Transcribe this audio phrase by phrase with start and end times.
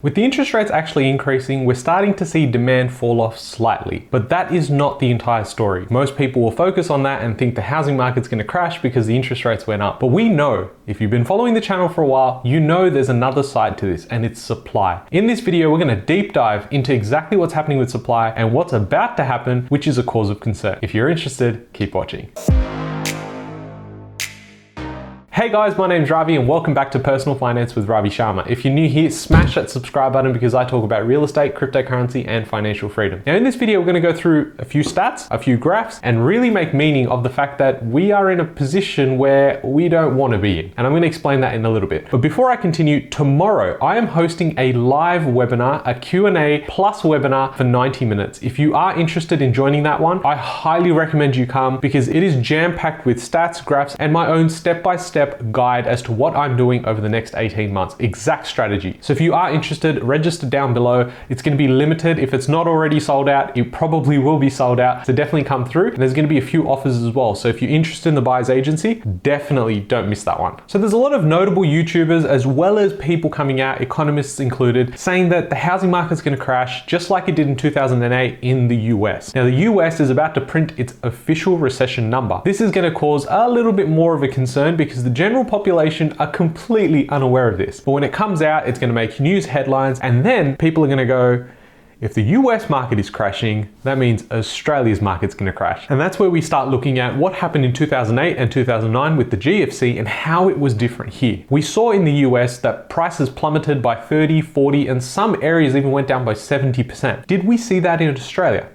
[0.00, 4.06] With the interest rates actually increasing, we're starting to see demand fall off slightly.
[4.12, 5.88] But that is not the entire story.
[5.90, 9.08] Most people will focus on that and think the housing market's going to crash because
[9.08, 9.98] the interest rates went up.
[9.98, 13.08] But we know, if you've been following the channel for a while, you know there's
[13.08, 15.04] another side to this, and it's supply.
[15.10, 18.52] In this video, we're going to deep dive into exactly what's happening with supply and
[18.52, 20.78] what's about to happen, which is a cause of concern.
[20.80, 22.30] If you're interested, keep watching.
[25.38, 28.44] Hey guys, my name's Ravi and welcome back to Personal Finance with Ravi Sharma.
[28.50, 32.26] If you're new here, smash that subscribe button because I talk about real estate, cryptocurrency,
[32.26, 33.22] and financial freedom.
[33.24, 36.26] Now in this video, we're gonna go through a few stats, a few graphs, and
[36.26, 40.16] really make meaning of the fact that we are in a position where we don't
[40.16, 40.72] wanna be in.
[40.76, 42.08] And I'm gonna explain that in a little bit.
[42.10, 47.54] But before I continue, tomorrow I am hosting a live webinar, a Q&A plus webinar
[47.54, 48.42] for 90 minutes.
[48.42, 52.24] If you are interested in joining that one, I highly recommend you come because it
[52.24, 56.56] is jam-packed with stats, graphs, and my own step-by-step step guide as to what I'm
[56.56, 58.98] doing over the next 18 months, exact strategy.
[59.00, 61.10] So if you are interested, register down below.
[61.28, 62.18] It's going to be limited.
[62.18, 65.06] If it's not already sold out, it probably will be sold out.
[65.06, 65.88] So definitely come through.
[65.88, 67.34] And there's going to be a few offers as well.
[67.34, 70.60] So if you're interested in the buyer's agency, definitely don't miss that one.
[70.66, 74.98] So there's a lot of notable YouTubers as well as people coming out, economists included,
[74.98, 78.68] saying that the housing market's going to crash just like it did in 2008 in
[78.68, 79.34] the US.
[79.34, 82.40] Now the US is about to print its official recession number.
[82.44, 85.44] This is going to cause a little bit more of a concern because the general
[85.44, 87.80] population are completely unaware of this.
[87.80, 90.86] But when it comes out, it's going to make news headlines, and then people are
[90.86, 91.44] going to go,
[92.00, 95.86] if the US market is crashing, that means Australia's market's going to crash.
[95.88, 99.36] And that's where we start looking at what happened in 2008 and 2009 with the
[99.36, 101.44] GFC and how it was different here.
[101.50, 105.90] We saw in the US that prices plummeted by 30, 40, and some areas even
[105.90, 107.26] went down by 70%.
[107.26, 108.68] Did we see that in Australia?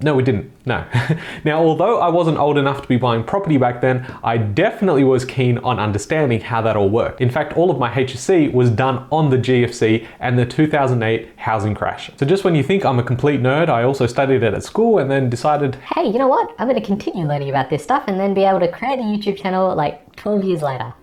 [0.00, 0.50] No, we didn't.
[0.66, 0.84] No.
[1.44, 5.24] now, although I wasn't old enough to be buying property back then, I definitely was
[5.24, 7.20] keen on understanding how that all worked.
[7.20, 11.74] In fact, all of my HSC was done on the GFC and the 2008 housing
[11.74, 12.10] crash.
[12.16, 14.98] So just when you think I'm a complete nerd, I also studied it at school
[14.98, 16.52] and then decided, hey, you know what?
[16.58, 19.02] I'm going to continue learning about this stuff and then be able to create a
[19.02, 20.94] YouTube channel like 12 years later.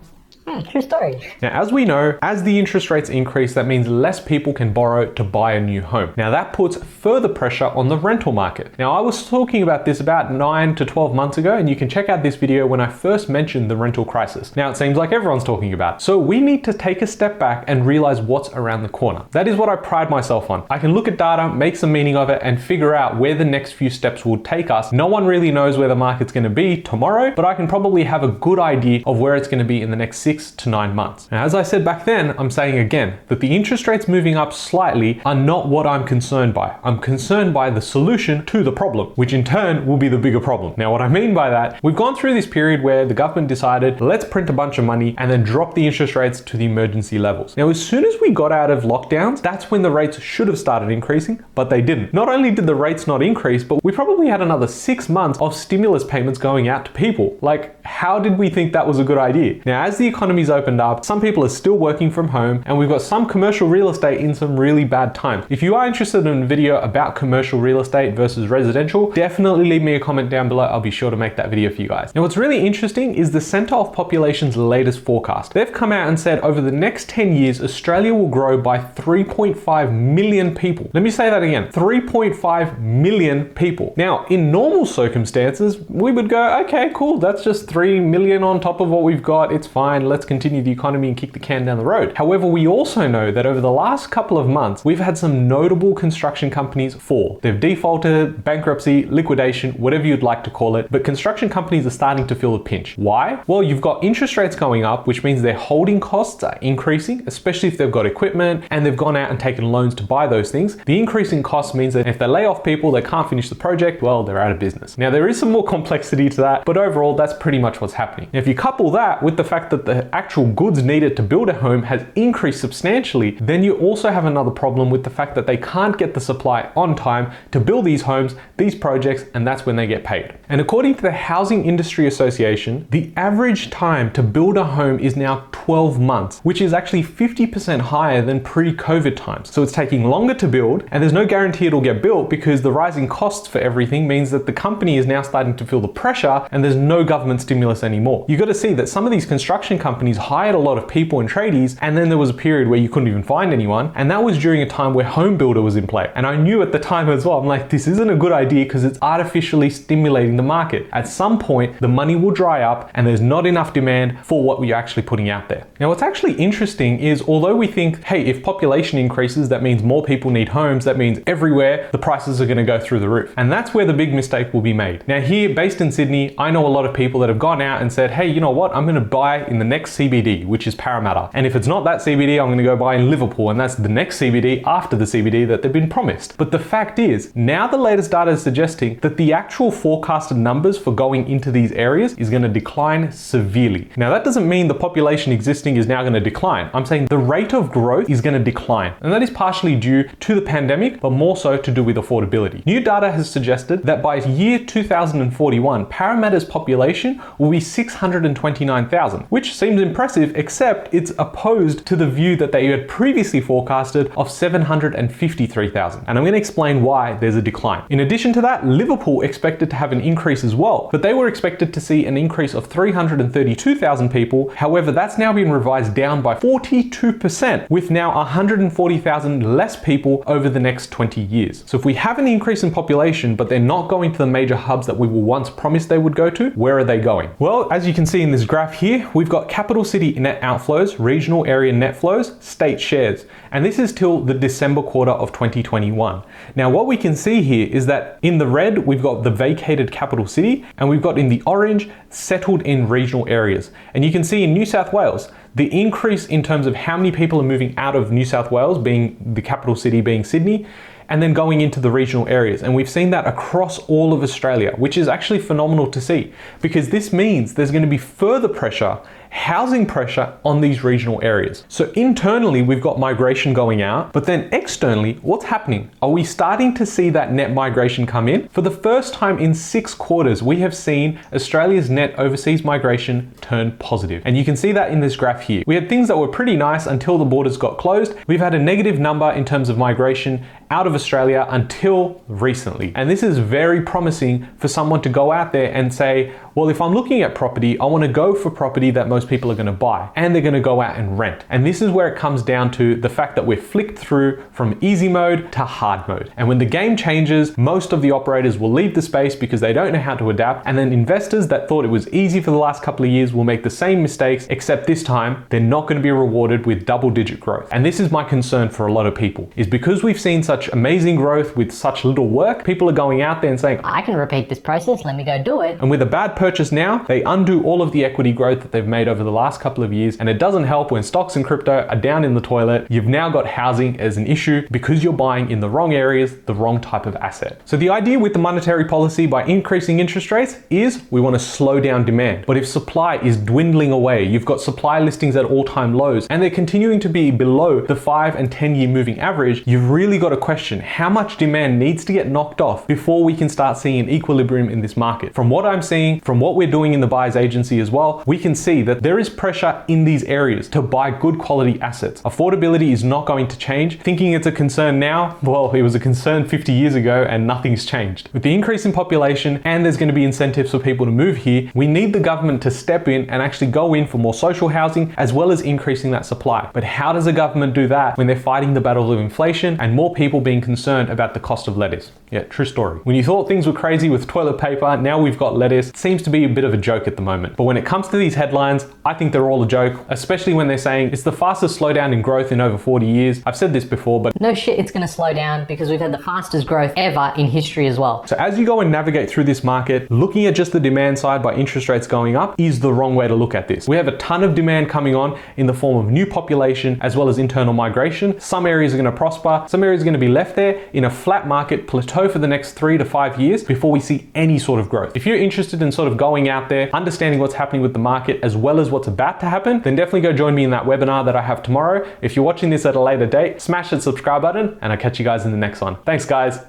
[0.49, 1.21] Yeah, true story.
[1.43, 5.11] Now, as we know, as the interest rates increase, that means less people can borrow
[5.13, 6.11] to buy a new home.
[6.17, 8.73] Now, that puts further pressure on the rental market.
[8.79, 11.87] Now, I was talking about this about 9 to 12 months ago, and you can
[11.87, 14.55] check out this video when I first mentioned the rental crisis.
[14.55, 16.01] Now, it seems like everyone's talking about it.
[16.01, 19.25] So, we need to take a step back and realize what's around the corner.
[19.31, 20.65] That is what I pride myself on.
[20.71, 23.45] I can look at data, make some meaning of it, and figure out where the
[23.45, 24.91] next few steps will take us.
[24.91, 28.03] No one really knows where the market's going to be tomorrow, but I can probably
[28.03, 30.51] have a good idea of where it's going to be in the next six six
[30.51, 31.29] to nine months.
[31.31, 34.53] Now, as I said back then, I'm saying again that the interest rates moving up
[34.53, 36.77] slightly are not what I'm concerned by.
[36.83, 40.39] I'm concerned by the solution to the problem, which in turn will be the bigger
[40.39, 40.73] problem.
[40.77, 44.01] Now, what I mean by that, we've gone through this period where the government decided,
[44.01, 47.19] let's print a bunch of money and then drop the interest rates to the emergency
[47.19, 47.57] levels.
[47.57, 50.59] Now, as soon as we got out of lockdowns, that's when the rates should have
[50.59, 52.13] started increasing, but they didn't.
[52.13, 55.55] Not only did the rates not increase, but we probably had another six months of
[55.55, 57.37] stimulus payments going out to people.
[57.41, 59.61] Like, how did we think that was a good idea?
[59.65, 62.89] Now, as the economy's opened up, some people are still working from home, and we've
[62.89, 65.45] got some commercial real estate in some really bad times.
[65.47, 69.81] If you are interested in a video about commercial real estate versus residential, definitely leave
[69.81, 70.65] me a comment down below.
[70.65, 72.13] I'll be sure to make that video for you guys.
[72.13, 75.53] Now, what's really interesting is the Center of Population's latest forecast.
[75.53, 79.93] They've come out and said over the next 10 years, Australia will grow by 3.5
[79.93, 80.91] million people.
[80.93, 83.93] Let me say that again 3.5 million people.
[83.95, 88.81] Now, in normal circumstances, we would go, okay, cool, that's just 3 million on top
[88.81, 89.53] of what we've got.
[89.53, 90.08] It's fine.
[90.09, 92.17] Let's continue the economy and kick the can down the road.
[92.17, 95.93] However, we also know that over the last couple of months, we've had some notable
[95.93, 97.39] construction companies fall.
[97.43, 102.25] They've defaulted, bankruptcy, liquidation, whatever you'd like to call it, but construction companies are starting
[102.25, 102.97] to feel the pinch.
[102.97, 103.43] Why?
[103.45, 107.69] Well, you've got interest rates going up, which means their holding costs are increasing, especially
[107.69, 110.77] if they've got equipment and they've gone out and taken loans to buy those things.
[110.85, 113.55] The increase in costs means that if they lay off people, they can't finish the
[113.55, 114.97] project, well, they're out of business.
[114.97, 118.29] Now, there is some more complexity to that, but overall, that's pretty much what's happening.
[118.33, 121.49] Now, if you couple that with the fact that the actual goods needed to build
[121.49, 125.47] a home has increased substantially, then you also have another problem with the fact that
[125.47, 129.65] they can't get the supply on time to build these homes, these projects, and that's
[129.65, 130.33] when they get paid.
[130.49, 135.15] And according to the Housing Industry Association, the average time to build a home is
[135.15, 139.51] now 12 months, which is actually 50% higher than pre COVID times.
[139.51, 142.71] So it's taking longer to build, and there's no guarantee it'll get built because the
[142.71, 146.47] rising costs for everything means that the company is now starting to feel the pressure
[146.51, 148.25] and there's no government stimulus anymore.
[148.27, 150.87] You've got to see that some of these construction companies companies hired a lot of
[150.87, 153.91] people and tradies, and then there was a period where you couldn't even find anyone,
[153.95, 156.11] and that was during a time where home builder was in play.
[156.13, 158.65] And I knew at the time as well, I'm like, this isn't a good idea
[158.65, 160.87] because it's artificially stimulating the market.
[160.93, 164.59] At some point, the money will dry up and there's not enough demand for what
[164.59, 165.65] we're actually putting out there.
[165.79, 170.03] Now, what's actually interesting is although we think, hey, if population increases, that means more
[170.03, 173.33] people need homes, that means everywhere the prices are going to go through the roof.
[173.37, 175.07] And that's where the big mistake will be made.
[175.07, 177.81] Now, here, based in Sydney, I know a lot of people that have gone out
[177.81, 180.67] and said, hey, you know what, I'm going to buy in the next CBD, which
[180.67, 181.29] is Parramatta.
[181.33, 183.75] And if it's not that CBD, I'm going to go buy in Liverpool, and that's
[183.75, 186.37] the next CBD after the CBD that they've been promised.
[186.37, 190.77] But the fact is, now the latest data is suggesting that the actual forecasted numbers
[190.77, 193.89] for going into these areas is going to decline severely.
[193.97, 196.69] Now, that doesn't mean the population existing is now going to decline.
[196.73, 198.93] I'm saying the rate of growth is going to decline.
[199.01, 202.65] And that is partially due to the pandemic, but more so to do with affordability.
[202.65, 209.68] New data has suggested that by year 2041, Parramatta's population will be 629,000, which seems
[209.77, 216.03] impressive, except it's opposed to the view that they had previously forecasted of 753,000.
[216.07, 217.83] And I'm going to explain why there's a decline.
[217.89, 221.27] In addition to that, Liverpool expected to have an increase as well, but they were
[221.27, 224.49] expected to see an increase of 332,000 people.
[224.55, 230.59] However, that's now been revised down by 42%, with now 140,000 less people over the
[230.59, 231.63] next 20 years.
[231.67, 234.55] So if we have an increase in population, but they're not going to the major
[234.55, 237.29] hubs that we were once promised they would go to, where are they going?
[237.39, 240.95] Well, as you can see in this graph here, we've got capital city net outflows,
[240.99, 243.25] regional area net flows, state shares.
[243.51, 246.23] And this is till the December quarter of 2021.
[246.55, 249.91] Now, what we can see here is that in the red, we've got the vacated
[249.91, 253.71] capital city, and we've got in the orange, settled in regional areas.
[253.93, 257.11] And you can see in New South Wales, the increase in terms of how many
[257.11, 260.67] people are moving out of New South Wales, being the capital city being Sydney,
[261.09, 262.61] and then going into the regional areas.
[262.63, 266.89] And we've seen that across all of Australia, which is actually phenomenal to see because
[266.89, 268.99] this means there's going to be further pressure
[269.29, 271.63] housing pressure on these regional areas.
[271.67, 275.89] So internally, we've got migration going out, but then externally, what's happening?
[276.01, 278.47] Are we starting to see that net migration come in?
[278.49, 283.71] For the first time in six quarters, we have seen Australia's net overseas migration turn
[283.77, 284.21] positive.
[284.25, 285.63] And you can see that in this graph here.
[285.65, 288.13] We had things that were pretty nice until the borders got closed.
[288.27, 292.91] We've had a negative number in terms of migration out of Australia until recently.
[292.95, 296.81] And this is very promising for someone to go out there and say, well, if
[296.81, 299.65] I'm looking at property, I want to go for property that most people are going
[299.65, 301.45] to buy and they're going to go out and rent.
[301.49, 304.77] And this is where it comes down to the fact that we're flicked through from
[304.81, 306.31] easy mode to hard mode.
[306.37, 309.73] And when the game changes, most of the operators will leave the space because they
[309.73, 310.67] don't know how to adapt.
[310.67, 313.43] And then investors that thought it was easy for the last couple of years will
[313.43, 317.09] make the same mistakes, except this time they're not going to be rewarded with double
[317.09, 317.69] digit growth.
[317.71, 320.58] And this is my concern for a lot of people is because we've seen such
[320.67, 324.15] amazing growth with such little work, people are going out there and saying, I can
[324.15, 325.79] repeat this process, let me go do it.
[325.79, 328.85] And with a bad purchase now, they undo all of the equity growth that they've
[328.85, 330.17] made over the last couple of years.
[330.17, 332.87] And it doesn't help when stocks and crypto are down in the toilet.
[332.89, 336.53] You've now got housing as an issue because you're buying in the wrong areas, the
[336.53, 337.61] wrong type of asset.
[337.65, 341.39] So the idea with the monetary policy by increasing interest rates is we want to
[341.39, 342.45] slow down demand.
[342.45, 346.41] But if supply is dwindling away, you've got supply listings at all time lows, and
[346.41, 350.29] they're continuing to be below the 5 and 10 year moving average, you've really got
[350.29, 353.99] to question how much demand needs to get knocked off before we can start seeing
[353.99, 355.31] an equilibrium in this market.
[355.35, 358.39] From what I'm seeing, from what we're doing in the buyer's agency as well, we
[358.39, 362.23] can see that there is pressure in these areas to buy good quality assets.
[362.23, 363.99] Affordability is not going to change.
[363.99, 367.85] Thinking it's a concern now, well, it was a concern 50 years ago and nothing's
[367.85, 368.31] changed.
[368.33, 371.37] With the increase in population and there's going to be incentives for people to move
[371.37, 374.69] here, we need the government to step in and actually go in for more social
[374.69, 376.71] housing as well as increasing that supply.
[376.73, 379.93] But how does a government do that when they're fighting the battle of inflation and
[379.93, 382.11] more people being concerned about the cost of lettuce?
[382.31, 382.99] Yeah, true story.
[383.03, 385.89] When you thought things were crazy with toilet paper, now we've got lettuce.
[385.89, 387.57] It seems to be a bit of a joke at the moment.
[387.57, 390.67] But when it comes to these headlines, I think they're all a joke, especially when
[390.67, 393.41] they're saying it's the fastest slowdown in growth in over 40 years.
[393.45, 396.13] I've said this before, but No shit, it's going to slow down because we've had
[396.13, 398.25] the fastest growth ever in history as well.
[398.27, 401.41] So as you go and navigate through this market, looking at just the demand side
[401.41, 403.87] by interest rates going up is the wrong way to look at this.
[403.87, 407.15] We have a ton of demand coming on in the form of new population as
[407.15, 408.39] well as internal migration.
[408.39, 411.03] Some areas are going to prosper, some areas are going to be left there in
[411.03, 414.59] a flat market plateau for the next three to five years before we see any
[414.59, 415.15] sort of growth.
[415.15, 418.39] If you're interested in sort of going out there, understanding what's happening with the market
[418.43, 421.25] as well as what's about to happen, then definitely go join me in that webinar
[421.25, 422.07] that I have tomorrow.
[422.21, 425.19] If you're watching this at a later date, smash that subscribe button and I'll catch
[425.19, 425.97] you guys in the next one.
[426.03, 426.59] Thanks guys.